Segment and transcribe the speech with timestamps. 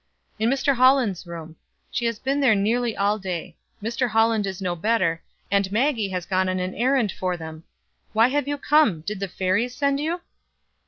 [0.39, 0.77] "In Mr.
[0.77, 1.57] Holland's room.
[1.91, 3.55] She has been there nearly all day.
[3.83, 4.09] Mr.
[4.09, 7.65] Holland is no better, and Maggie has gone on an errand for them.
[8.11, 9.01] Why have you come?
[9.01, 10.21] Did the fairies send you?"